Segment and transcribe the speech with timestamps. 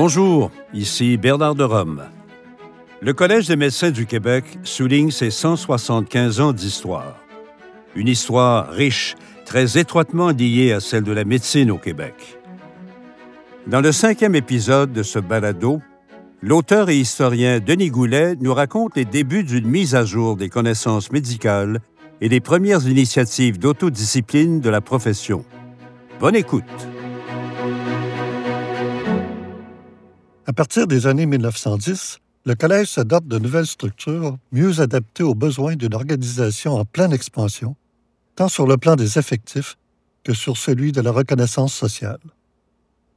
[0.00, 2.04] Bonjour, ici Bernard de Rome.
[3.00, 7.16] Le Collège des médecins du Québec souligne ses 175 ans d'histoire.
[7.96, 12.14] Une histoire riche, très étroitement liée à celle de la médecine au Québec.
[13.66, 15.82] Dans le cinquième épisode de ce balado,
[16.42, 21.10] l'auteur et historien Denis Goulet nous raconte les débuts d'une mise à jour des connaissances
[21.10, 21.80] médicales
[22.20, 25.44] et les premières initiatives d'autodiscipline de la profession.
[26.20, 26.88] Bonne écoute.
[30.48, 35.76] À partir des années 1910, le Collège s'adapte de nouvelles structures mieux adaptées aux besoins
[35.76, 37.76] d'une organisation en pleine expansion,
[38.34, 39.76] tant sur le plan des effectifs
[40.24, 42.20] que sur celui de la reconnaissance sociale.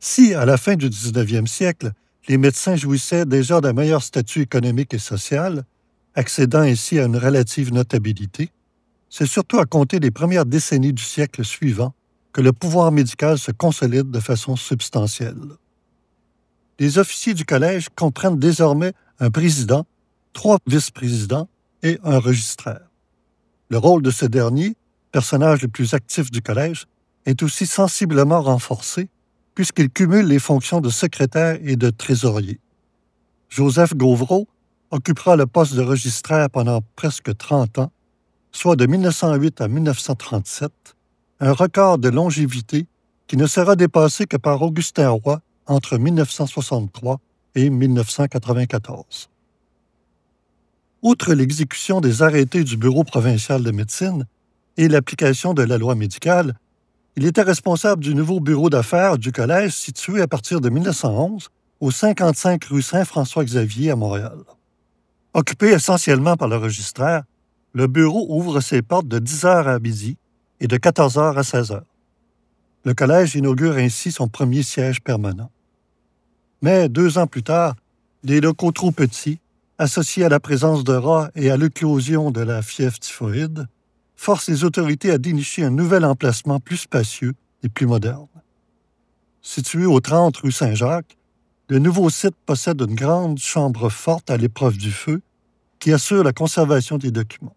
[0.01, 1.93] Si, à la fin du 19e siècle,
[2.27, 5.63] les médecins jouissaient déjà d'un meilleur statut économique et social,
[6.15, 8.49] accédant ainsi à une relative notabilité,
[9.09, 11.93] c'est surtout à compter des premières décennies du siècle suivant
[12.33, 15.39] que le pouvoir médical se consolide de façon substantielle
[16.81, 19.85] les officiers du collège comprennent désormais un président,
[20.33, 21.47] trois vice-présidents
[21.83, 22.89] et un registraire.
[23.69, 24.75] Le rôle de ce dernier,
[25.11, 26.87] personnage le plus actif du collège,
[27.27, 29.09] est aussi sensiblement renforcé
[29.53, 32.59] puisqu'il cumule les fonctions de secrétaire et de trésorier.
[33.47, 34.47] Joseph Gauvreau
[34.89, 37.91] occupera le poste de registraire pendant presque 30 ans,
[38.51, 40.71] soit de 1908 à 1937,
[41.41, 42.87] un record de longévité
[43.27, 47.19] qui ne sera dépassé que par Augustin Roy entre 1963
[47.55, 49.29] et 1994.
[51.01, 54.25] Outre l'exécution des arrêtés du Bureau provincial de médecine
[54.77, 56.55] et l'application de la loi médicale,
[57.15, 61.91] il était responsable du nouveau bureau d'affaires du collège situé à partir de 1911 au
[61.91, 64.37] 55 rue Saint-François-Xavier à Montréal.
[65.33, 67.23] Occupé essentiellement par le registraire,
[67.73, 70.17] le bureau ouvre ses portes de 10 h à midi
[70.59, 71.81] et de 14 h à 16 h.
[72.83, 75.51] Le collège inaugure ainsi son premier siège permanent.
[76.61, 77.75] Mais deux ans plus tard,
[78.23, 79.39] des locaux trop petits,
[79.77, 83.67] associés à la présence de rats et à l'éclosion de la fièvre typhoïde,
[84.15, 87.33] forcent les autorités à dénicher un nouvel emplacement plus spacieux
[87.63, 88.27] et plus moderne.
[89.41, 91.17] Situé au 30 rue Saint-Jacques,
[91.69, 95.21] le nouveau site possède une grande chambre forte à l'épreuve du feu
[95.79, 97.55] qui assure la conservation des documents.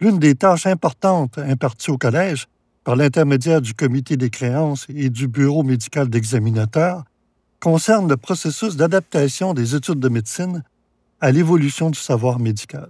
[0.00, 2.48] L'une des tâches importantes imparties au collège
[2.88, 7.04] par l'intermédiaire du comité des créances et du bureau médical d'examinateur,
[7.60, 10.64] concerne le processus d'adaptation des études de médecine
[11.20, 12.88] à l'évolution du savoir médical.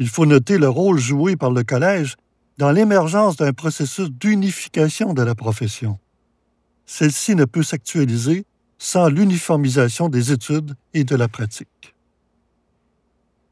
[0.00, 2.16] Il faut noter le rôle joué par le collège
[2.58, 6.00] dans l'émergence d'un processus d'unification de la profession.
[6.84, 8.44] Celle-ci ne peut s'actualiser
[8.78, 11.93] sans l'uniformisation des études et de la pratique.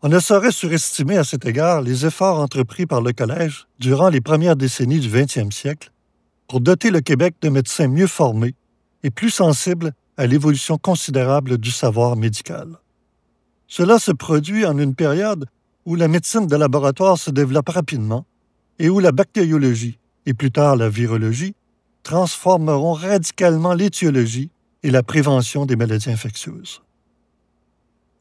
[0.05, 4.21] On ne saurait surestimer à cet égard les efforts entrepris par le Collège durant les
[4.21, 5.93] premières décennies du 20e siècle
[6.49, 8.57] pour doter le Québec de médecins mieux formés
[9.05, 12.79] et plus sensibles à l'évolution considérable du savoir médical.
[13.69, 15.47] Cela se produit en une période
[15.87, 18.27] où la médecine de laboratoire se développe rapidement
[18.81, 21.55] et où la bactériologie, et plus tard la virologie,
[22.03, 24.51] transformeront radicalement l'étiologie
[24.83, 26.83] et la prévention des maladies infectieuses.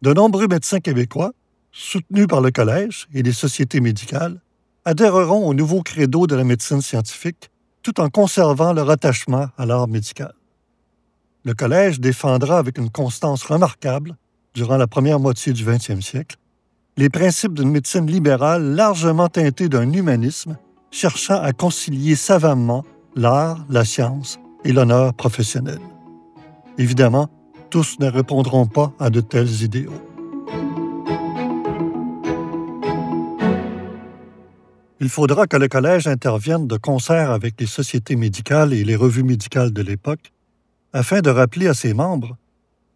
[0.03, 1.34] De nombreux médecins québécois,
[1.72, 4.42] soutenus par le Collège et les sociétés médicales,
[4.86, 7.50] adhéreront au nouveau credo de la médecine scientifique
[7.84, 10.34] tout en conservant leur attachement à l'art médical.
[11.44, 14.16] Le Collège défendra avec une constance remarquable,
[14.54, 16.38] durant la première moitié du 20e siècle,
[16.98, 20.58] les principes d'une médecine libérale largement teintée d'un humanisme
[20.92, 22.84] cherchant à concilier savamment
[23.16, 25.80] l'art, la science et l'honneur professionnel.
[26.78, 27.30] Évidemment,
[27.70, 30.11] tous ne répondront pas à de tels idéaux.
[35.02, 39.24] Il faudra que le collège intervienne de concert avec les sociétés médicales et les revues
[39.24, 40.32] médicales de l'époque
[40.94, 42.38] afin de rappeler à ses membres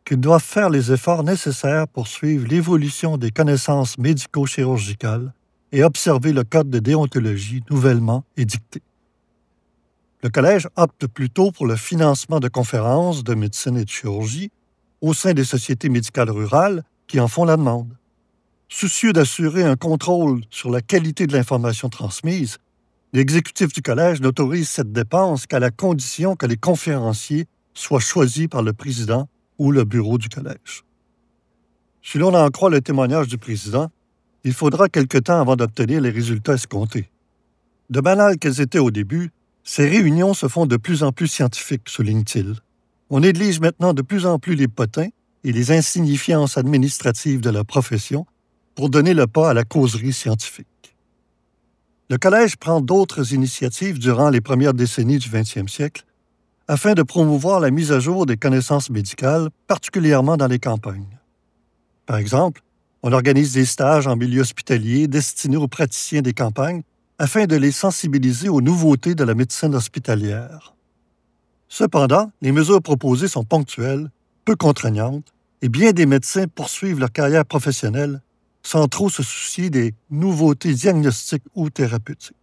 [0.05, 5.33] qu'ils doivent faire les efforts nécessaires pour suivre l'évolution des connaissances médico-chirurgicales
[5.71, 8.83] et observer le code de déontologie nouvellement édicté.
[10.21, 14.51] Le collège opte plutôt pour le financement de conférences de médecine et de chirurgie
[15.01, 17.95] au sein des sociétés médicales rurales qui en font la demande.
[18.67, 22.57] Soucieux d'assurer un contrôle sur la qualité de l'information transmise,
[23.13, 28.63] l'exécutif du collège n'autorise cette dépense qu'à la condition que les conférenciers soient choisis par
[28.63, 29.29] le président
[29.59, 30.83] ou le bureau du collège.
[32.01, 33.91] Si l'on en croit le témoignage du président,
[34.43, 37.09] il faudra quelque temps avant d'obtenir les résultats escomptés.
[37.89, 39.31] De banales qu'elles étaient au début,
[39.63, 42.55] ces réunions se font de plus en plus scientifiques, souligne-t-il.
[43.09, 45.09] On néglige maintenant de plus en plus les potins
[45.43, 48.25] et les insignifiances administratives de la profession
[48.75, 50.67] pour donner le pas à la causerie scientifique.
[52.09, 56.05] Le Collège prend d'autres initiatives durant les premières décennies du 20e siècle,
[56.67, 61.19] afin de promouvoir la mise à jour des connaissances médicales, particulièrement dans les campagnes.
[62.05, 62.61] Par exemple,
[63.01, 66.83] on organise des stages en milieu hospitalier destinés aux praticiens des campagnes
[67.17, 70.75] afin de les sensibiliser aux nouveautés de la médecine hospitalière.
[71.69, 74.11] Cependant, les mesures proposées sont ponctuelles,
[74.43, 78.21] peu contraignantes, et bien des médecins poursuivent leur carrière professionnelle
[78.65, 82.35] sans trop se soucier des nouveautés diagnostiques ou thérapeutiques.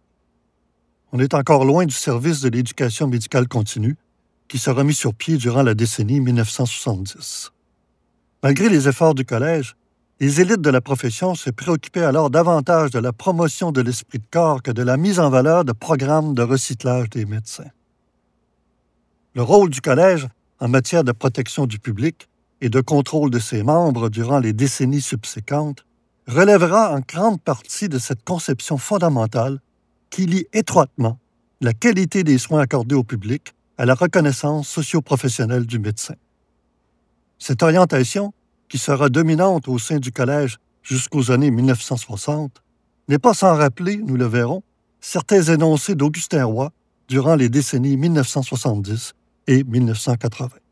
[1.11, 3.97] On est encore loin du service de l'éducation médicale continue,
[4.47, 7.51] qui sera mis sur pied durant la décennie 1970.
[8.41, 9.75] Malgré les efforts du collège,
[10.21, 14.27] les élites de la profession se préoccupaient alors davantage de la promotion de l'esprit de
[14.31, 17.71] corps que de la mise en valeur de programmes de recyclage des médecins.
[19.35, 20.29] Le rôle du collège
[20.61, 22.29] en matière de protection du public
[22.61, 25.83] et de contrôle de ses membres durant les décennies subséquentes
[26.27, 29.59] relèvera en grande partie de cette conception fondamentale
[30.09, 31.19] qui lie étroitement
[31.61, 36.15] la qualité des soins accordés au public à la reconnaissance socio-professionnelle du médecin.
[37.39, 38.33] Cette orientation,
[38.69, 42.61] qui sera dominante au sein du collège jusqu'aux années 1960,
[43.07, 44.63] n'est pas sans rappeler, nous le verrons,
[45.01, 46.71] certains énoncés d'Augustin Roy
[47.07, 49.13] durant les décennies 1970
[49.47, 50.62] et 1980.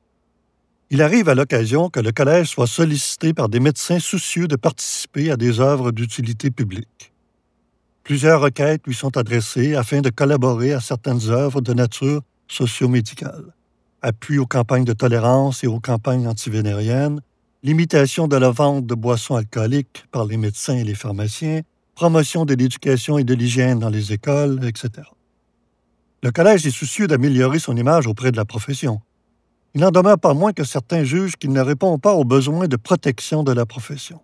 [0.93, 5.31] Il arrive à l'occasion que le collège soit sollicité par des médecins soucieux de participer
[5.31, 7.13] à des œuvres d'utilité publique.
[8.03, 13.53] Plusieurs requêtes lui sont adressées afin de collaborer à certaines œuvres de nature socio-médicale.
[14.01, 17.21] Appui aux campagnes de tolérance et aux campagnes antivénériennes,
[17.63, 21.61] limitation de la vente de boissons alcooliques par les médecins et les pharmaciens,
[21.95, 25.07] promotion de l'éducation et de l'hygiène dans les écoles, etc.
[26.21, 28.99] Le collège est soucieux d'améliorer son image auprès de la profession
[29.73, 32.75] il n'en demeure pas moins que certains jugent qu'il ne répond pas aux besoins de
[32.75, 34.19] protection de la profession.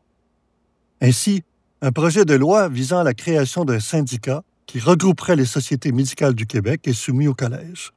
[1.01, 1.43] Ainsi,
[1.81, 6.33] un projet de loi visant à la création d'un syndicat qui regrouperait les sociétés médicales
[6.33, 7.93] du Québec est soumis au Collège.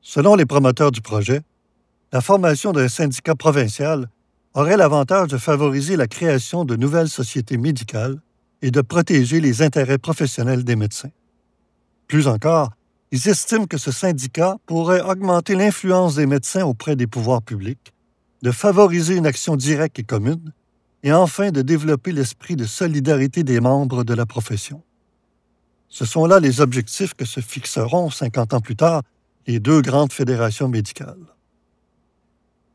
[0.00, 1.42] Selon les promoteurs du projet,
[2.12, 4.08] la formation d'un syndicat provincial
[4.54, 8.20] aurait l'avantage de favoriser la création de nouvelles sociétés médicales
[8.62, 11.10] et de protéger les intérêts professionnels des médecins.
[12.06, 12.70] Plus encore,
[13.12, 17.92] ils estiment que ce syndicat pourrait augmenter l'influence des médecins auprès des pouvoirs publics,
[18.42, 20.52] de favoriser une action directe et commune,
[21.02, 24.82] et enfin de développer l'esprit de solidarité des membres de la profession.
[25.88, 29.02] Ce sont là les objectifs que se fixeront 50 ans plus tard
[29.46, 31.36] les deux grandes fédérations médicales.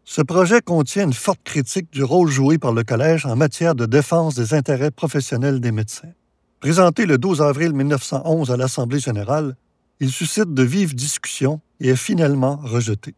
[0.05, 3.85] Ce projet contient une forte critique du rôle joué par le Collège en matière de
[3.85, 6.13] défense des intérêts professionnels des médecins.
[6.59, 9.55] Présenté le 12 avril 1911 à l'Assemblée générale,
[10.01, 13.13] il suscite de vives discussions et est finalement rejeté.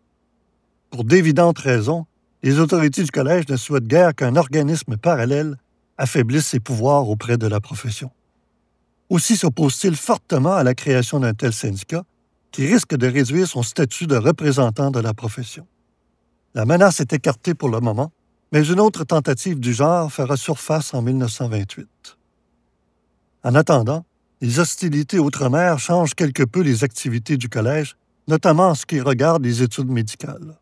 [0.91, 2.05] Pour d'évidentes raisons,
[2.43, 5.55] les autorités du collège ne souhaitent guère qu'un organisme parallèle
[5.97, 8.11] affaiblisse ses pouvoirs auprès de la profession.
[9.09, 12.03] Aussi s'oppose-t-il fortement à la création d'un tel syndicat
[12.51, 15.65] qui risque de réduire son statut de représentant de la profession.
[16.53, 18.11] La menace est écartée pour le moment,
[18.51, 21.87] mais une autre tentative du genre fera surface en 1928.
[23.45, 24.05] En attendant,
[24.43, 27.95] les hostilités outre-mer changent quelque peu les activités du collège,
[28.27, 30.59] notamment en ce qui regarde les études médicales.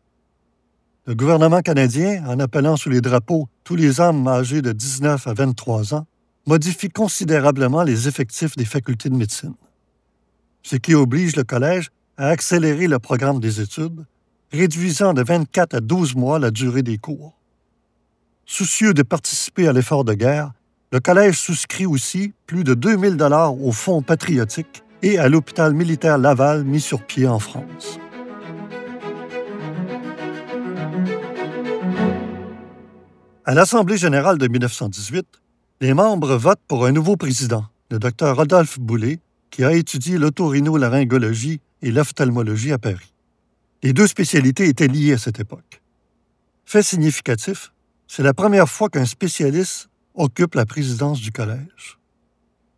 [1.06, 5.34] Le gouvernement canadien, en appelant sous les drapeaux tous les hommes âgés de 19 à
[5.34, 6.06] 23 ans,
[6.46, 9.56] modifie considérablement les effectifs des facultés de médecine,
[10.62, 14.06] ce qui oblige le collège à accélérer le programme des études,
[14.52, 17.36] réduisant de 24 à 12 mois la durée des cours.
[18.46, 20.52] Soucieux de participer à l'effort de guerre,
[20.92, 26.18] le collège souscrit aussi plus de 2000 dollars au Fonds patriotique et à l'hôpital militaire
[26.18, 27.98] Laval mis sur pied en France.
[33.46, 35.26] À l'Assemblée générale de 1918,
[35.80, 39.18] les membres votent pour un nouveau président, le docteur Rodolphe Boulet,
[39.50, 43.14] qui a étudié l'otorhinolaryngologie et l'ophtalmologie à Paris.
[43.82, 45.80] Les deux spécialités étaient liées à cette époque.
[46.66, 47.72] Fait significatif,
[48.06, 51.98] c'est la première fois qu'un spécialiste occupe la présidence du collège.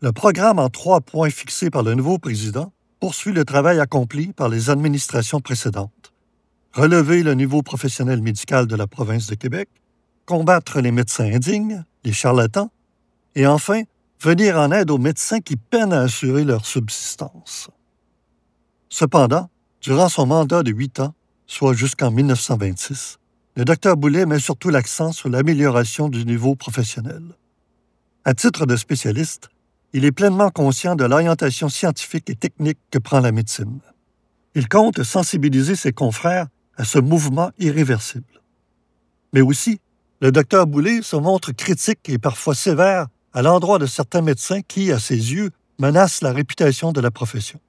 [0.01, 4.49] Le programme en trois points fixé par le nouveau président poursuit le travail accompli par
[4.49, 6.13] les administrations précédentes.
[6.73, 9.69] Relever le niveau professionnel médical de la province de Québec,
[10.27, 12.71] combattre les médecins indignes, les charlatans,
[13.35, 13.83] et enfin,
[14.21, 17.69] venir en aide aux médecins qui peinent à assurer leur subsistance.
[18.89, 19.51] Cependant,
[19.81, 21.15] durant son mandat de huit ans,
[21.47, 23.19] soit jusqu'en 1926,
[23.57, 27.23] le docteur Boulet met surtout l'accent sur l'amélioration du niveau professionnel.
[28.25, 29.49] À titre de spécialiste,
[29.93, 33.79] il est pleinement conscient de l'orientation scientifique et technique que prend la médecine.
[34.57, 38.41] Il compte sensibiliser ses confrères à ce mouvement irréversible.
[39.33, 39.81] Mais aussi,
[40.21, 44.91] le docteur Boulet se montre critique et parfois sévère à l'endroit de certains médecins qui,
[44.91, 47.61] à ses yeux, menacent la réputation de la profession.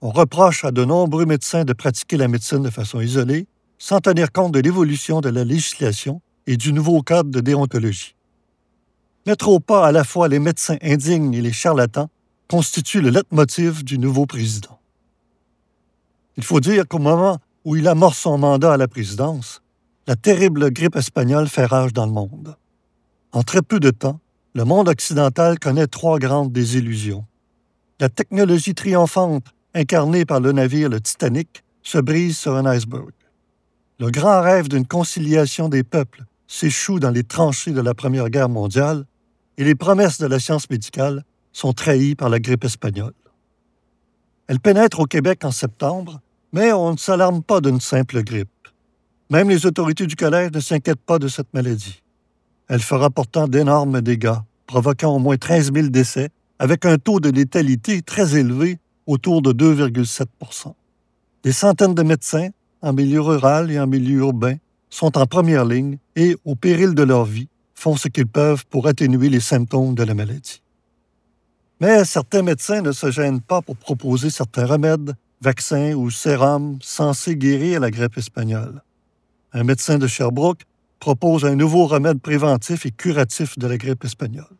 [0.00, 3.46] on reproche à de nombreux médecins de pratiquer la médecine de façon isolée,
[3.78, 8.14] sans tenir compte de l'évolution de la législation et du nouveau cadre de déontologie.
[9.26, 12.08] Mettre au pas à la fois les médecins indignes et les charlatans
[12.48, 14.80] constitue le leitmotiv du nouveau président.
[16.36, 19.62] Il faut dire qu'au moment où il amorce son mandat à la présidence,
[20.06, 22.56] la terrible grippe espagnole fait rage dans le monde.
[23.32, 24.20] En très peu de temps,
[24.54, 27.26] le monde occidental connaît trois grandes désillusions.
[28.00, 29.44] La technologie triomphante
[29.74, 33.12] incarnée par le navire le Titanic se brise sur un iceberg.
[34.00, 38.48] Le grand rêve d'une conciliation des peuples s'échoue dans les tranchées de la Première Guerre
[38.48, 39.04] mondiale
[39.56, 43.14] et les promesses de la science médicale sont trahies par la grippe espagnole.
[44.46, 46.20] Elle pénètre au Québec en septembre,
[46.52, 48.48] mais on ne s'alarme pas d'une simple grippe.
[49.30, 52.00] Même les autorités du collège ne s'inquiètent pas de cette maladie.
[52.68, 57.30] Elle fera pourtant d'énormes dégâts, provoquant au moins 13 000 décès, avec un taux de
[57.30, 60.74] létalité très élevé, autour de 2,7%
[61.42, 62.50] Des centaines de médecins,
[62.82, 64.56] en milieu rural et en milieu urbain,
[64.90, 68.86] sont en première ligne et, au péril de leur vie, font ce qu'ils peuvent pour
[68.86, 70.62] atténuer les symptômes de la maladie.
[71.80, 77.36] Mais certains médecins ne se gênent pas pour proposer certains remèdes, vaccins ou sérums censés
[77.36, 78.82] guérir la grippe espagnole.
[79.52, 80.62] Un médecin de Sherbrooke
[80.98, 84.56] propose un nouveau remède préventif et curatif de la grippe espagnole.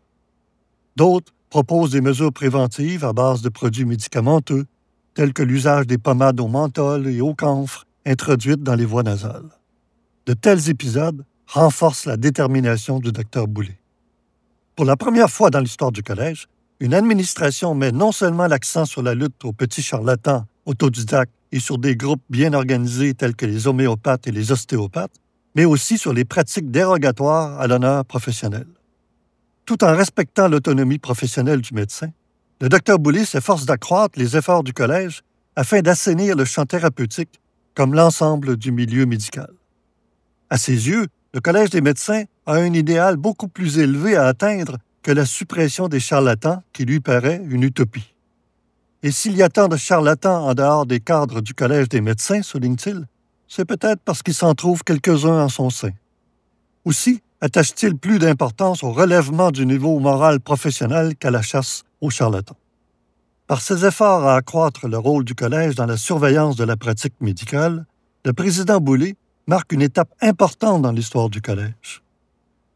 [0.94, 4.66] D'autres proposent des mesures préventives à base de produits médicamenteux,
[5.14, 9.50] tels que l'usage des pommades au menthol et au camphre introduites dans les voies nasales.
[10.26, 13.78] De tels épisodes renforcent la détermination du docteur Boulet.
[14.76, 16.48] Pour la première fois dans l'histoire du collège,
[16.80, 21.78] une administration met non seulement l'accent sur la lutte aux petits charlatans autodidactes et sur
[21.78, 25.16] des groupes bien organisés tels que les homéopathes et les ostéopathes,
[25.54, 28.66] mais aussi sur les pratiques dérogatoires à l'honneur professionnel.
[29.64, 32.10] Tout en respectant l'autonomie professionnelle du médecin,
[32.60, 35.22] le docteur Boulet s'efforce d'accroître les efforts du collège
[35.56, 37.40] afin d'assainir le champ thérapeutique
[37.78, 39.52] comme l'ensemble du milieu médical.
[40.50, 44.78] À ses yeux, le Collège des médecins a un idéal beaucoup plus élevé à atteindre
[45.00, 48.16] que la suppression des charlatans qui lui paraît une utopie.
[49.04, 52.42] Et s'il y a tant de charlatans en dehors des cadres du Collège des médecins,
[52.42, 53.06] souligne-t-il,
[53.46, 55.92] c'est peut-être parce qu'il s'en trouve quelques-uns en son sein.
[56.84, 62.56] Aussi attache-t-il plus d'importance au relèvement du niveau moral professionnel qu'à la chasse aux charlatans.
[63.48, 67.14] Par ses efforts à accroître le rôle du collège dans la surveillance de la pratique
[67.22, 67.86] médicale,
[68.26, 72.02] le président Boulay marque une étape importante dans l'histoire du collège.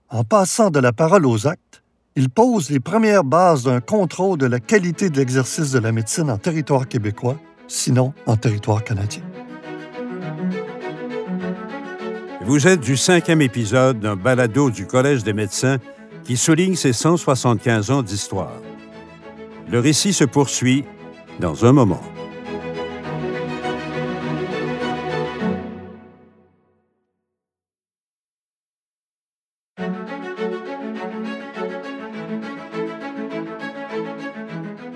[0.09, 1.83] En passant de la parole aux actes,
[2.17, 6.31] il pose les premières bases d'un contrôle de la qualité de l'exercice de la médecine
[6.31, 7.37] en territoire québécois,
[7.69, 9.23] sinon en territoire canadien.
[12.47, 15.77] Vous êtes du cinquième épisode d'un balado du Collège des médecins
[16.25, 18.55] qui souligne ses 175 ans d'histoire.
[19.73, 20.85] Le récit se poursuit
[21.41, 22.03] dans un moment.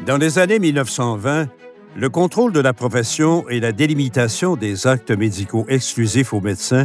[0.04, 1.48] Dans les années 1920,
[1.96, 6.84] le contrôle de la profession et la délimitation des actes médicaux exclusifs aux médecins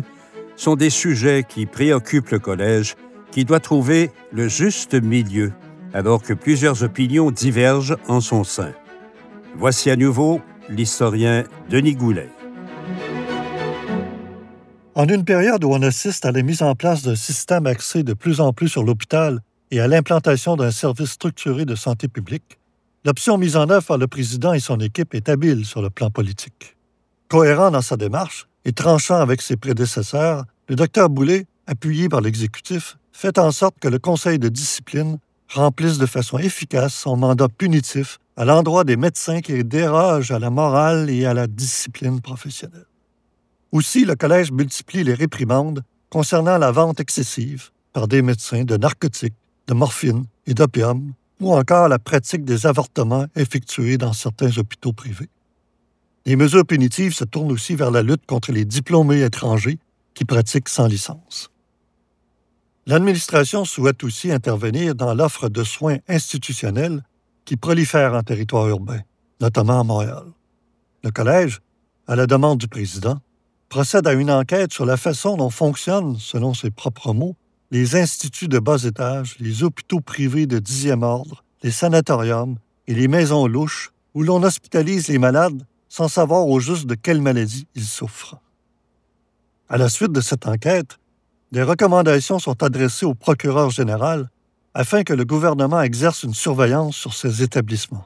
[0.56, 2.96] sont des sujets qui préoccupent le collège,
[3.32, 5.52] qui doit trouver le juste milieu,
[5.94, 8.74] alors que plusieurs opinions divergent en son sein.
[9.56, 12.30] Voici à nouveau l'historien Denis Goulet.
[14.96, 18.14] En une période où on assiste à la mise en place d'un système axé de
[18.14, 19.40] plus en plus sur l'hôpital
[19.72, 22.58] et à l'implantation d'un service structuré de santé publique,
[23.04, 26.12] L'option mise en œuvre par le président et son équipe est habile sur le plan
[26.12, 26.76] politique.
[27.30, 32.98] Cohérent dans sa démarche et tranchant avec ses prédécesseurs, le docteur Boulet, appuyé par l'exécutif,
[33.12, 35.18] fait en sorte que le conseil de discipline
[35.54, 40.50] remplisse de façon efficace son mandat punitif à l'endroit des médecins qui dérogent à la
[40.50, 42.86] morale et à la discipline professionnelle.
[43.72, 49.36] Aussi, le collège multiplie les réprimandes concernant la vente excessive par des médecins de narcotiques,
[49.68, 55.30] de morphine et d'opium ou encore la pratique des avortements effectués dans certains hôpitaux privés.
[56.26, 59.80] Les mesures punitives se tournent aussi vers la lutte contre les diplômés étrangers
[60.14, 61.50] qui pratiquent sans licence.
[62.88, 67.04] L'administration souhaite aussi intervenir dans l'offre de soins institutionnels
[67.46, 69.02] qui prolifèrent en territoire urbain,
[69.40, 70.24] notamment à Montréal.
[71.04, 71.60] Le Collège,
[72.08, 73.20] à la demande du président,
[73.70, 77.36] procède à une enquête sur la façon dont fonctionnent, selon ses propres mots,
[77.70, 82.58] les instituts de bas étage, les hôpitaux privés de dixième ordre, les sanatoriums
[82.88, 87.22] et les maisons louches où l'on hospitalise les malades sans savoir au juste de quelle
[87.22, 88.38] maladie ils souffrent.
[89.70, 90.98] À la suite de cette enquête,
[91.52, 94.30] des recommandations sont adressées au procureur général
[94.74, 98.06] afin que le gouvernement exerce une surveillance sur ces établissements.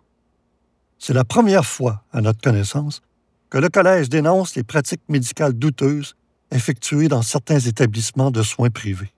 [0.98, 3.02] C'est la première fois, à notre connaissance,
[3.50, 6.16] que le collège dénonce les pratiques médicales douteuses
[6.52, 9.14] effectuées dans certains établissements de soins privés.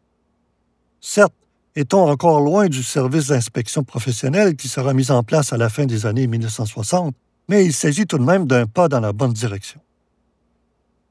[0.99, 1.33] Certes,
[1.75, 5.85] est-on encore loin du service d'inspection professionnelle qui sera mis en place à la fin
[5.85, 7.15] des années 1960,
[7.47, 9.79] mais il s'agit tout de même d'un pas dans la bonne direction.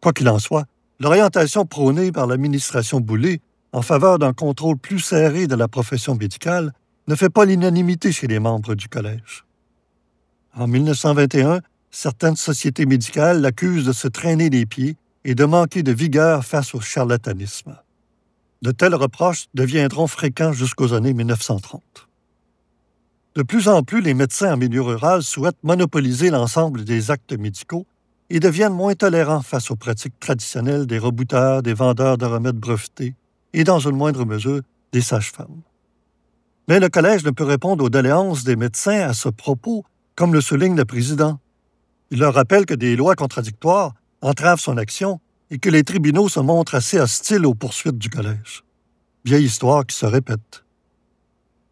[0.03, 0.67] Quoi qu'il en soit,
[1.01, 3.41] l'orientation prônée par l'administration Boulay
[3.73, 6.73] en faveur d'un contrôle plus serré de la profession médicale
[7.09, 9.45] ne fait pas l'unanimité chez les membres du collège.
[10.55, 11.61] En 1921,
[11.91, 16.75] certaines sociétés médicales l'accusent de se traîner les pieds et de manquer de vigueur face
[16.75, 17.77] au charlatanisme.
[18.63, 21.83] De tels reproches deviendront fréquents jusqu'aux années 1930.
[23.35, 27.87] De plus en plus, les médecins en milieu rural souhaitent monopoliser l'ensemble des actes médicaux
[28.31, 33.15] et deviennent moins tolérants face aux pratiques traditionnelles des rebouteurs, des vendeurs de remèdes brevetés
[33.53, 35.63] et, dans une moindre mesure, des sages-femmes.
[36.69, 39.85] Mais le Collège ne peut répondre aux doléances des médecins à ce propos,
[40.17, 41.39] comme le souligne le président.
[42.11, 46.41] Il leur rappelle que des lois contradictoires entravent son action et que les tribunaux se
[46.41, 48.65] montrent assez hostiles aux poursuites du Collège.
[49.25, 50.65] Vieille histoire qui se répète.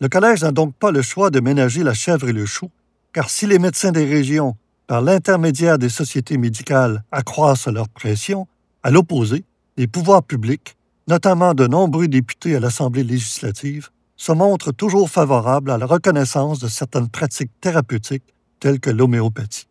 [0.00, 2.70] Le Collège n'a donc pas le choix de ménager la chèvre et le chou,
[3.12, 8.46] car si les médecins des régions par l'intermédiaire des sociétés médicales, accroissent leur pression,
[8.82, 9.44] à l'opposé,
[9.76, 10.76] les pouvoirs publics,
[11.08, 16.68] notamment de nombreux députés à l'Assemblée législative, se montrent toujours favorables à la reconnaissance de
[16.68, 19.66] certaines pratiques thérapeutiques telles que l'homéopathie.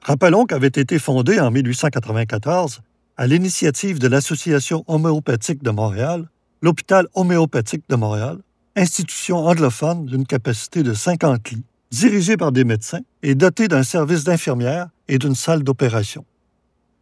[0.00, 2.80] Rappelons qu'avait été fondé en 1894,
[3.16, 6.28] à l'initiative de l'Association homéopathique de Montréal,
[6.62, 8.38] l'Hôpital homéopathique de Montréal,
[8.76, 14.24] institution anglophone d'une capacité de 50 lits, dirigé par des médecins et doté d'un service
[14.24, 16.24] d'infirmières et d'une salle d'opération.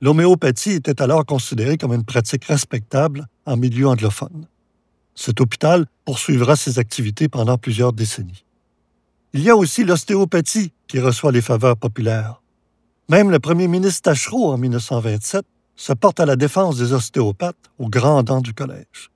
[0.00, 4.46] L'homéopathie était alors considérée comme une pratique respectable en milieu anglophone.
[5.14, 8.44] Cet hôpital poursuivra ses activités pendant plusieurs décennies.
[9.32, 12.42] Il y a aussi l'ostéopathie qui reçoit les faveurs populaires.
[13.08, 15.44] Même le premier ministre Tachereau, en 1927,
[15.76, 19.10] se porte à la défense des ostéopathes au grand dents du collège.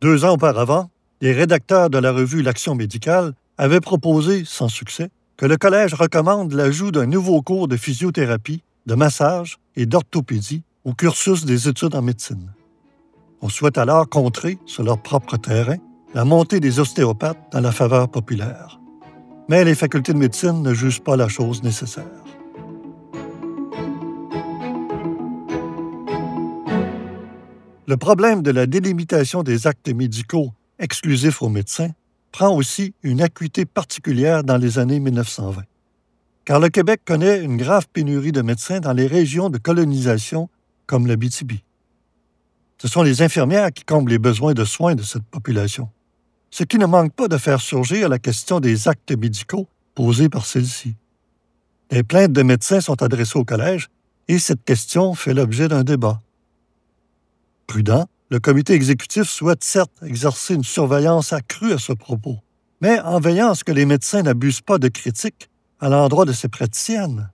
[0.00, 0.90] Deux ans auparavant,
[1.20, 6.52] les rédacteurs de la revue L'Action médicale avait proposé, sans succès, que le collège recommande
[6.52, 12.02] l'ajout d'un nouveau cours de physiothérapie, de massage et d'orthopédie au cursus des études en
[12.02, 12.52] médecine.
[13.40, 15.76] On souhaite alors contrer, sur leur propre terrain,
[16.14, 18.80] la montée des ostéopathes dans la faveur populaire.
[19.48, 22.04] Mais les facultés de médecine ne jugent pas la chose nécessaire.
[27.86, 31.90] Le problème de la délimitation des actes médicaux exclusifs aux médecins
[32.34, 35.62] prend aussi une acuité particulière dans les années 1920.
[36.44, 40.48] Car le Québec connaît une grave pénurie de médecins dans les régions de colonisation
[40.86, 41.52] comme le BTB.
[42.78, 45.90] Ce sont les infirmières qui comblent les besoins de soins de cette population,
[46.50, 50.44] ce qui ne manque pas de faire surgir la question des actes médicaux posés par
[50.44, 50.96] celles-ci.
[51.92, 53.90] Les plaintes de médecins sont adressées au collège
[54.26, 56.20] et cette question fait l'objet d'un débat.
[57.68, 62.38] Prudent, le comité exécutif souhaite certes exercer une surveillance accrue à ce propos,
[62.80, 66.32] mais en veillant à ce que les médecins n'abusent pas de critiques à l'endroit de
[66.32, 67.30] ces praticiennes.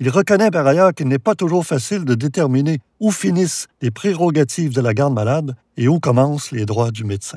[0.00, 4.72] Il reconnaît par ailleurs qu'il n'est pas toujours facile de déterminer où finissent les prérogatives
[4.72, 7.36] de la garde malade et où commencent les droits du médecin.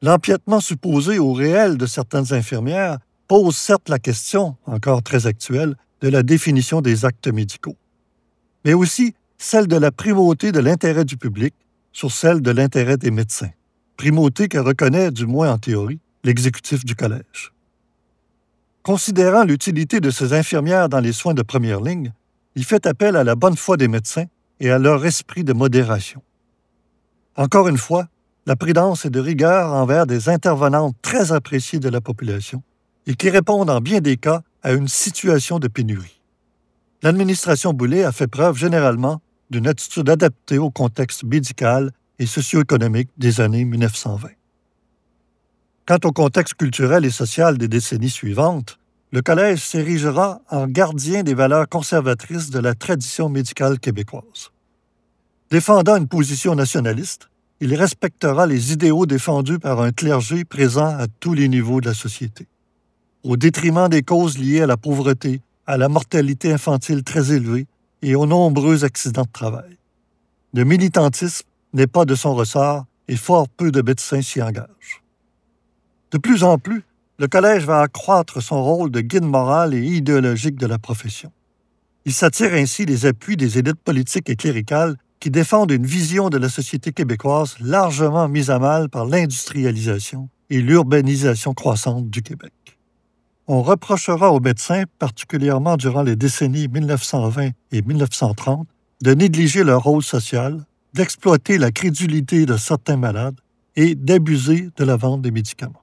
[0.00, 6.08] L'empiètement supposé au réel de certaines infirmières pose certes la question, encore très actuelle, de
[6.08, 7.76] la définition des actes médicaux,
[8.64, 11.54] mais aussi celle de la primauté de l'intérêt du public
[11.92, 13.50] sur celle de l'intérêt des médecins,
[13.96, 17.52] primauté que reconnaît, du moins en théorie, l'exécutif du collège.
[18.82, 22.12] Considérant l'utilité de ces infirmières dans les soins de première ligne,
[22.56, 24.26] il fait appel à la bonne foi des médecins
[24.60, 26.20] et à leur esprit de modération.
[27.36, 28.08] Encore une fois,
[28.46, 32.62] la prudence est de rigueur envers des intervenantes très appréciées de la population
[33.06, 36.20] et qui répondent en bien des cas à une situation de pénurie.
[37.02, 39.20] L'administration Boulet a fait preuve généralement
[39.50, 44.28] d'une attitude adaptée au contexte médical et socio-économique des années 1920.
[45.86, 48.78] Quant au contexte culturel et social des décennies suivantes,
[49.10, 54.50] le Collège s'érigera en gardien des valeurs conservatrices de la tradition médicale québécoise.
[55.50, 57.30] Défendant une position nationaliste,
[57.60, 61.94] il respectera les idéaux défendus par un clergé présent à tous les niveaux de la
[61.94, 62.46] société.
[63.24, 67.66] Au détriment des causes liées à la pauvreté, à la mortalité infantile très élevée
[68.02, 69.76] et aux nombreux accidents de travail.
[70.54, 75.02] Le militantisme n'est pas de son ressort et fort peu de médecins s'y engagent.
[76.10, 76.84] De plus en plus,
[77.18, 81.32] le collège va accroître son rôle de guide moral et idéologique de la profession.
[82.04, 86.38] Il s'attire ainsi les appuis des élites politiques et cléricales qui défendent une vision de
[86.38, 92.52] la société québécoise largement mise à mal par l'industrialisation et l'urbanisation croissante du Québec.
[93.48, 98.68] On reprochera aux médecins, particulièrement durant les décennies 1920 et 1930,
[99.00, 103.40] de négliger leur rôle social, d'exploiter la crédulité de certains malades
[103.74, 105.82] et d'abuser de la vente des médicaments.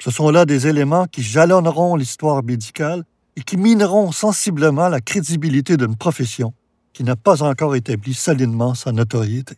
[0.00, 3.04] Ce sont là des éléments qui jalonneront l'histoire médicale
[3.36, 6.52] et qui mineront sensiblement la crédibilité d'une profession
[6.92, 9.56] qui n'a pas encore établi solidement sa notoriété.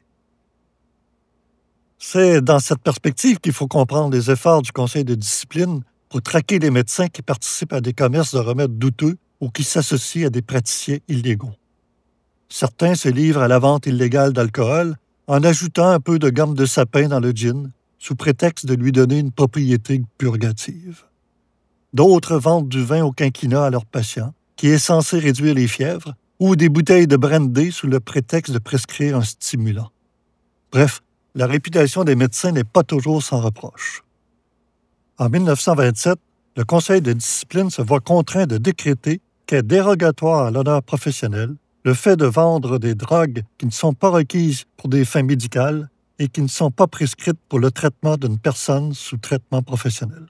[1.99, 6.59] C'est dans cette perspective qu'il faut comprendre les efforts du Conseil de discipline pour traquer
[6.59, 10.43] les médecins qui participent à des commerces de remèdes douteux ou qui s'associent à des
[10.43, 11.55] praticiens illégaux.
[12.49, 16.67] Certains se livrent à la vente illégale d'alcool en ajoutant un peu de gamme de
[16.67, 21.03] sapin dans le gin, sous prétexte de lui donner une propriété purgative.
[21.93, 26.15] D'autres vendent du vin au quinquina à leurs patients, qui est censé réduire les fièvres,
[26.39, 29.91] ou des bouteilles de brandy sous le prétexte de prescrire un stimulant.
[30.71, 31.03] Bref,
[31.35, 34.05] la réputation des médecins n'est pas toujours sans reproche.
[35.19, 36.19] En 1927,
[36.57, 41.95] le Conseil de discipline se voit contraint de décréter qu'est dérogatoire à l'honneur professionnel le
[41.95, 46.29] fait de vendre des drogues qui ne sont pas requises pour des fins médicales et
[46.29, 50.27] qui ne sont pas prescrites pour le traitement d'une personne sous traitement professionnel.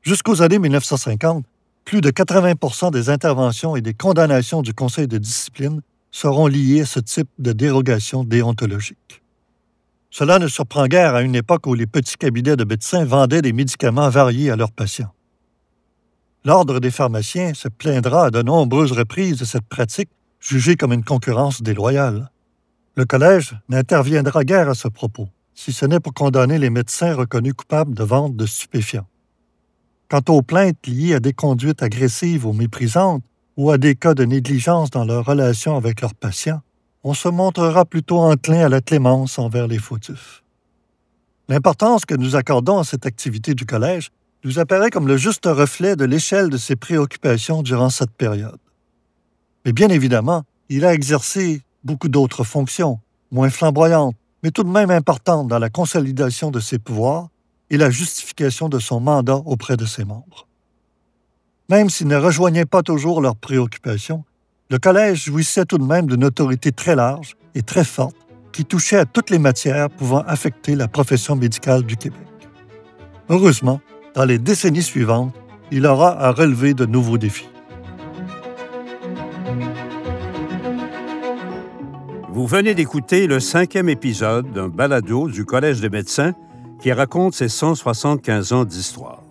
[0.00, 1.44] Jusqu'aux années 1950,
[1.84, 6.86] plus de 80% des interventions et des condamnations du Conseil de discipline seront liées à
[6.86, 9.23] ce type de dérogation déontologique.
[10.16, 13.52] Cela ne surprend guère à une époque où les petits cabinets de médecins vendaient des
[13.52, 15.12] médicaments variés à leurs patients.
[16.44, 21.02] L'Ordre des pharmaciens se plaindra à de nombreuses reprises de cette pratique jugée comme une
[21.02, 22.30] concurrence déloyale.
[22.94, 27.54] Le Collège n'interviendra guère à ce propos, si ce n'est pour condamner les médecins reconnus
[27.54, 29.08] coupables de vente de stupéfiants.
[30.08, 33.24] Quant aux plaintes liées à des conduites agressives ou méprisantes
[33.56, 36.62] ou à des cas de négligence dans leur relation avec leurs patients,
[37.04, 40.42] on se montrera plutôt enclin à la clémence envers les fautifs.
[41.48, 44.10] L'importance que nous accordons à cette activité du collège
[44.42, 48.58] nous apparaît comme le juste reflet de l'échelle de ses préoccupations durant cette période.
[49.66, 54.90] Mais bien évidemment, il a exercé beaucoup d'autres fonctions, moins flamboyantes, mais tout de même
[54.90, 57.28] importantes dans la consolidation de ses pouvoirs
[57.68, 60.46] et la justification de son mandat auprès de ses membres.
[61.68, 64.24] Même s'il ne rejoignait pas toujours leurs préoccupations,
[64.74, 68.16] le collège jouissait tout de même d'une autorité très large et très forte
[68.50, 72.26] qui touchait à toutes les matières pouvant affecter la profession médicale du Québec.
[73.28, 73.80] Heureusement,
[74.16, 75.32] dans les décennies suivantes,
[75.70, 77.48] il aura à relever de nouveaux défis.
[82.30, 86.32] Vous venez d'écouter le cinquième épisode d'un balado du Collège des médecins
[86.80, 89.22] qui raconte ses 175 ans d'histoire.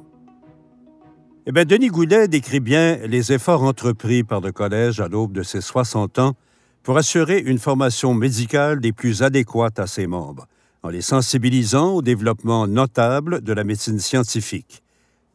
[1.45, 5.43] Eh bien, Denis Goulet décrit bien les efforts entrepris par le Collège à l'aube de
[5.43, 6.35] ses 60 ans
[6.83, 10.47] pour assurer une formation médicale des plus adéquates à ses membres,
[10.83, 14.83] en les sensibilisant au développement notable de la médecine scientifique.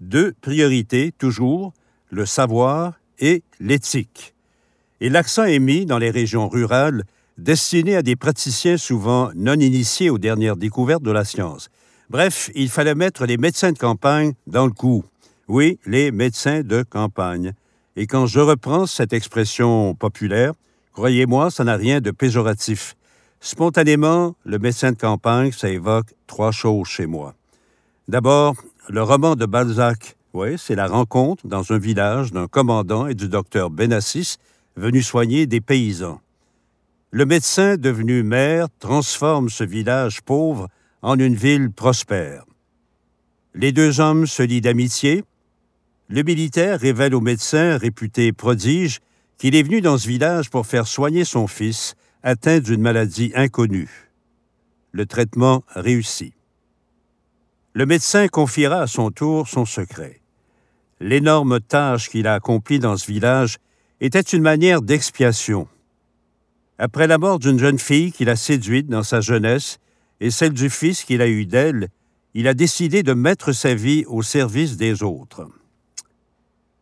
[0.00, 1.74] Deux priorités, toujours,
[2.08, 4.34] le savoir et l'éthique.
[5.02, 7.02] Et l'accent est mis dans les régions rurales
[7.36, 11.68] destinées à des praticiens souvent non initiés aux dernières découvertes de la science.
[12.08, 15.04] Bref, il fallait mettre les médecins de campagne dans le coup.
[15.48, 17.54] Oui, les médecins de campagne.
[17.96, 20.52] Et quand je reprends cette expression populaire,
[20.92, 22.96] croyez-moi, ça n'a rien de péjoratif.
[23.40, 27.34] Spontanément, le médecin de campagne, ça évoque trois choses chez moi.
[28.08, 28.56] D'abord,
[28.88, 30.16] le roman de Balzac.
[30.34, 34.36] Oui, c'est la rencontre dans un village d'un commandant et du docteur Benassis
[34.76, 36.20] venu soigner des paysans.
[37.10, 40.68] Le médecin devenu maire transforme ce village pauvre
[41.00, 42.44] en une ville prospère.
[43.54, 45.24] Les deux hommes se lient d'amitié,
[46.08, 49.00] le militaire révèle au médecin réputé prodige
[49.36, 54.10] qu'il est venu dans ce village pour faire soigner son fils atteint d'une maladie inconnue.
[54.92, 56.32] Le traitement réussit.
[57.74, 60.20] Le médecin confiera à son tour son secret.
[60.98, 63.58] L'énorme tâche qu'il a accomplie dans ce village
[64.00, 65.68] était une manière d'expiation.
[66.78, 69.78] Après la mort d'une jeune fille qu'il a séduite dans sa jeunesse
[70.20, 71.88] et celle du fils qu'il a eu d'elle,
[72.34, 75.48] il a décidé de mettre sa vie au service des autres.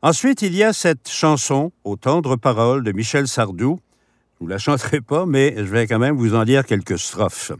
[0.03, 3.81] Ensuite, il y a cette chanson aux tendres paroles de Michel Sardou.
[4.39, 6.99] Je ne vous la chanterai pas, mais je vais quand même vous en lire quelques
[6.99, 7.53] strophes.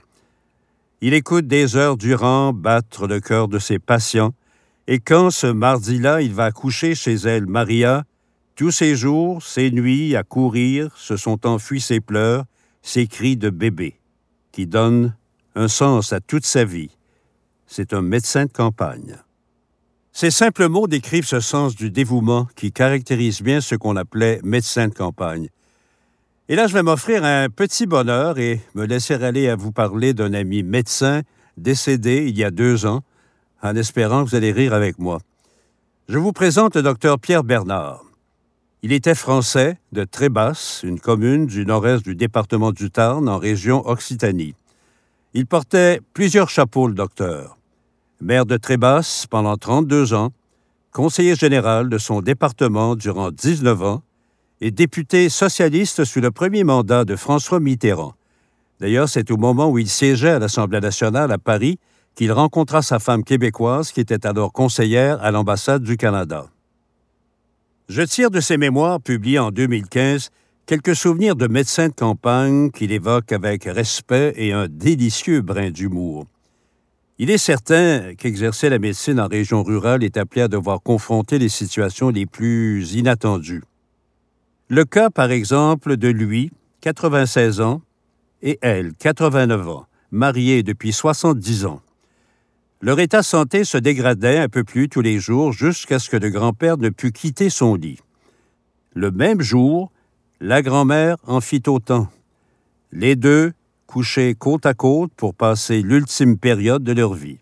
[1.01, 4.33] Il écoute des heures durant battre le cœur de ses patients,
[4.87, 8.05] et quand ce mardi-là, il va coucher chez elle, Maria,
[8.55, 12.45] tous ses jours, ses nuits à courir, se sont enfuis ses pleurs,
[12.83, 13.99] ses cris de bébé,
[14.53, 15.15] qui donnent
[15.55, 16.91] un sens à toute sa vie.
[17.67, 19.17] C'est un médecin de campagne.
[20.19, 24.89] Ces simples mots décrivent ce sens du dévouement qui caractérise bien ce qu'on appelait médecin
[24.89, 25.51] de campagne.
[26.49, 30.15] Et là, je vais m'offrir un petit bonheur et me laisser aller à vous parler
[30.15, 31.21] d'un ami médecin
[31.59, 33.03] décédé il y a deux ans,
[33.63, 35.19] en espérant que vous allez rire avec moi.
[36.09, 38.03] Je vous présente le docteur Pierre Bernard.
[38.81, 43.87] Il était français de Trébasse, une commune du nord-est du département du Tarn, en région
[43.87, 44.55] Occitanie.
[45.35, 47.56] Il portait plusieurs chapeaux, le docteur.
[48.21, 50.33] Maire de Trébasse pendant 32 ans,
[50.91, 54.03] conseiller général de son département durant 19 ans
[54.63, 58.15] et député socialiste sous le premier mandat de François Mitterrand.
[58.81, 61.79] D'ailleurs, c'est au moment où il siégeait à l'Assemblée nationale à Paris
[62.15, 66.47] qu'il rencontra sa femme québécoise qui était alors conseillère à l'ambassade du Canada.
[67.91, 70.31] Je tire de ses mémoires publiées en 2015
[70.65, 76.27] quelques souvenirs de médecins de campagne qu'il évoque avec respect et un délicieux brin d'humour.
[77.19, 81.49] Il est certain qu'exercer la médecine en région rurale est appelé à devoir confronter les
[81.49, 83.63] situations les plus inattendues.
[84.69, 86.51] Le cas, par exemple, de lui,
[86.83, 87.81] 96 ans,
[88.43, 91.81] et elle, 89 ans, mariés depuis 70 ans.
[92.83, 96.29] Leur état santé se dégradait un peu plus tous les jours jusqu'à ce que le
[96.29, 97.99] grand-père ne pût quitter son lit.
[98.93, 99.91] Le même jour,
[100.41, 102.09] la grand-mère en fit autant.
[102.93, 103.55] Les deux
[103.87, 107.39] couchés côte à côte pour passer l'ultime période de leur vie.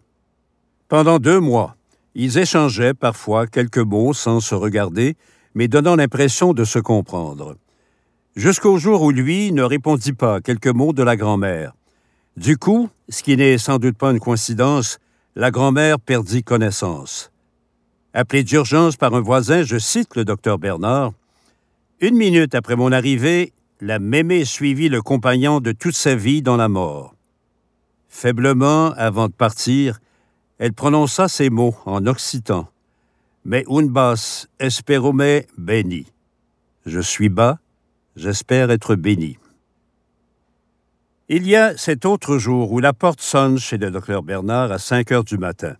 [0.88, 1.76] Pendant deux mois,
[2.14, 5.16] ils échangeaient parfois quelques mots sans se regarder,
[5.54, 7.56] mais donnant l'impression de se comprendre.
[8.36, 11.72] Jusqu'au jour où lui ne répondit pas quelques mots de la grand-mère.
[12.36, 14.98] Du coup, ce qui n'est sans doute pas une coïncidence,
[15.36, 17.30] la grand-mère perdit connaissance.
[18.12, 21.12] Appelé d'urgence par un voisin, je cite le docteur Bernard,
[22.00, 23.52] Une minute après mon arrivée,
[23.84, 27.14] la mémé suivit le compagnon de toute sa vie dans la mort.
[28.08, 30.00] Faiblement, avant de partir,
[30.56, 32.66] elle prononça ces mots en occitan.
[33.44, 36.06] Mais unbas esperome béni.
[36.86, 37.58] Je suis bas,
[38.16, 39.36] j'espère être béni.
[41.28, 44.78] Il y a cet autre jour où la porte sonne chez le docteur Bernard à
[44.78, 45.76] 5 heures du matin.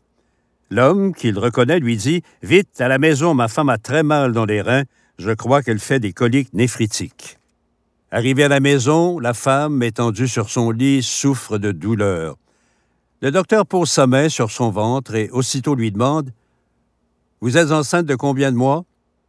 [0.68, 4.44] L'homme, qu'il reconnaît, lui dit Vite, à la maison, ma femme a très mal dans
[4.44, 4.84] les reins.
[5.16, 7.38] Je crois qu'elle fait des coliques néphritiques.
[8.14, 12.37] Arrivé à la maison, la femme, étendue sur son lit, souffre de douleur.
[13.20, 16.31] Le docteur pose sa main sur son ventre et aussitôt lui demande
[17.40, 18.85] Vous êtes enceinte de combien de mois?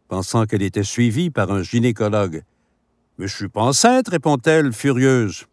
[0.07, 2.43] pensant qu'elle était suivie par un gynécologue.
[3.17, 5.47] Mais je suis pas enceinte, répond-elle, furieuse.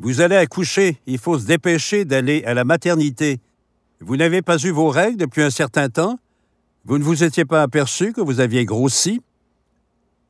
[0.00, 3.38] Vous allez accoucher, il faut se dépêcher d'aller à la maternité.
[4.00, 6.18] Vous n'avez pas eu vos règles depuis un certain temps?
[6.84, 9.22] Vous ne vous étiez pas aperçu que vous aviez grossi?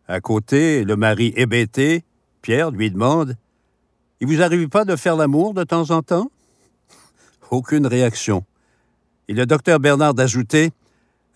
[0.06, 2.04] À côté, le mari hébété
[2.42, 3.36] Pierre lui demande
[4.20, 6.30] Il vous arrive pas de faire l'amour de temps en temps
[7.50, 8.44] Aucune réaction.
[9.28, 10.72] Et le docteur Bernard d'ajouter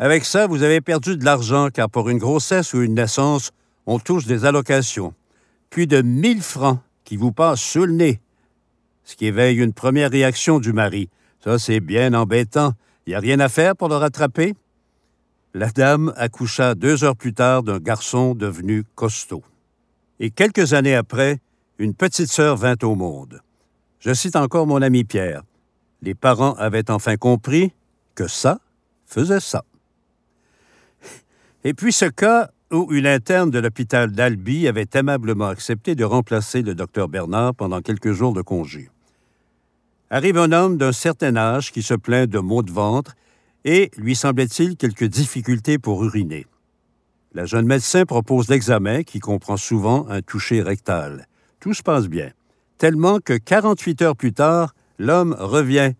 [0.00, 3.52] Avec ça, vous avez perdu de l'argent, car pour une grossesse ou une naissance,
[3.86, 5.14] on touche des allocations.
[5.70, 8.20] Plus de 1000 francs qui vous passent sous le nez.
[9.04, 11.08] Ce qui éveille une première réaction du mari.
[11.44, 12.72] Ça, c'est bien embêtant.
[13.06, 14.54] Il n'y a rien à faire pour le rattraper?
[15.54, 19.44] La dame accoucha deux heures plus tard d'un garçon devenu costaud
[20.20, 21.38] et quelques années après,
[21.78, 23.40] une petite sœur vint au monde.
[24.00, 25.42] Je cite encore mon ami Pierre.
[26.02, 27.72] Les parents avaient enfin compris
[28.14, 28.60] que ça
[29.06, 29.64] faisait ça.
[31.64, 36.62] Et puis ce cas où une interne de l'hôpital d'Albi avait aimablement accepté de remplacer
[36.62, 38.90] le docteur Bernard pendant quelques jours de congé.
[40.10, 43.14] Arrive un homme d'un certain âge qui se plaint de maux de ventre
[43.64, 46.46] et, lui semblait-il, quelques difficultés pour uriner.
[47.36, 51.28] La jeune médecin propose l'examen qui comprend souvent un toucher rectal.
[51.60, 52.30] Tout se passe bien.
[52.78, 55.92] Tellement que 48 heures plus tard, l'homme revient.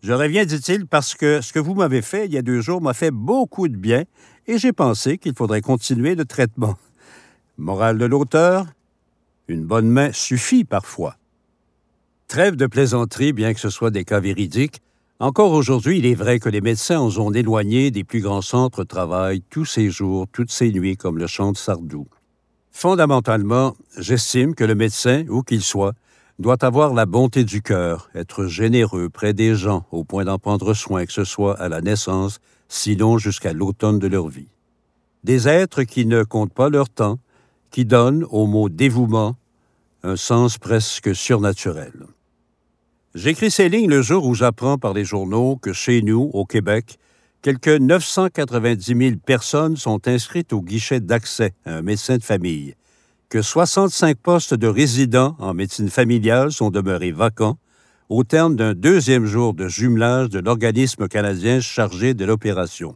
[0.00, 2.80] Je reviens, dit-il, parce que ce que vous m'avez fait il y a deux jours
[2.80, 4.04] m'a fait beaucoup de bien
[4.46, 6.78] et j'ai pensé qu'il faudrait continuer le traitement.
[7.58, 8.64] Morale de l'auteur,
[9.46, 11.18] une bonne main suffit parfois.
[12.28, 14.80] Trêve de plaisanterie, bien que ce soit des cas véridiques,
[15.20, 18.84] encore aujourd'hui, il est vrai que les médecins en zone éloignée des plus grands centres
[18.84, 22.06] travaillent tous ces jours, toutes ces nuits, comme le chante Sardou.
[22.70, 25.94] Fondamentalement, j'estime que le médecin, où qu'il soit,
[26.38, 30.72] doit avoir la bonté du cœur, être généreux près des gens au point d'en prendre
[30.72, 34.46] soin, que ce soit à la naissance, sinon jusqu'à l'automne de leur vie.
[35.24, 37.18] Des êtres qui ne comptent pas leur temps,
[37.72, 39.34] qui donnent au mot dévouement
[40.04, 42.06] un sens presque surnaturel.
[43.14, 46.98] J'écris ces lignes le jour où j'apprends par les journaux que chez nous, au Québec,
[47.40, 52.74] quelques 990 000 personnes sont inscrites au guichet d'accès à un médecin de famille,
[53.30, 57.56] que 65 postes de résidents en médecine familiale sont demeurés vacants
[58.10, 62.94] au terme d'un deuxième jour de jumelage de l'organisme canadien chargé de l'opération.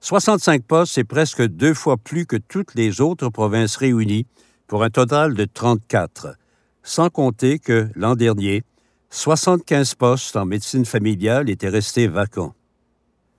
[0.00, 4.26] 65 postes, c'est presque deux fois plus que toutes les autres provinces réunies,
[4.68, 6.36] pour un total de 34,
[6.84, 8.62] sans compter que l'an dernier,
[9.10, 12.54] 75 postes en médecine familiale étaient restés vacants.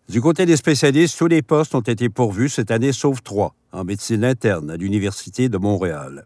[0.10, 3.84] Du côté des spécialistes, tous les postes ont été pourvus cette année, sauf trois, en
[3.84, 6.26] médecine interne à l'Université de Montréal.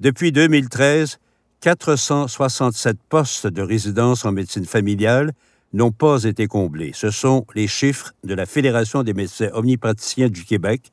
[0.00, 1.18] Depuis 2013,
[1.60, 5.32] 467 postes de résidence en médecine familiale
[5.72, 6.90] n'ont pas été comblés.
[6.92, 10.90] Ce sont les chiffres de la Fédération des médecins omnipraticiens du Québec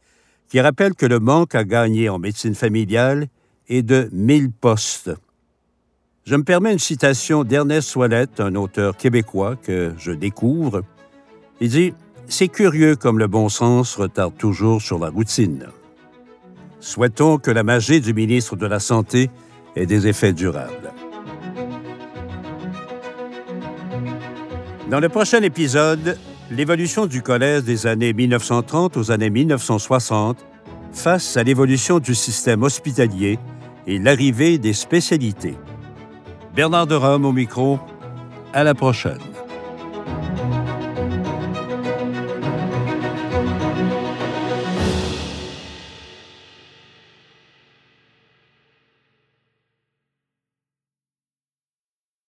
[0.49, 3.27] qui rappellent que le manque à gagner en médecine familiale
[3.67, 5.11] est de 1000 postes.
[6.25, 10.83] Je me permets une citation d'Ernest Soilette, un auteur québécois que je découvre.
[11.59, 11.93] Il dit
[12.27, 15.67] C'est curieux comme le bon sens retarde toujours sur la routine.
[16.79, 19.29] Souhaitons que la magie du ministre de la Santé
[19.75, 20.93] ait des effets durables.
[24.89, 26.17] Dans le prochain épisode,
[26.51, 30.45] l'évolution du collège des années 1930 aux années 1960
[30.91, 33.39] face à l'évolution du système hospitalier
[33.87, 35.55] et l'arrivée des spécialités.
[36.59, 37.79] Bernard de Rome au micro.
[38.51, 39.28] À la prochaine.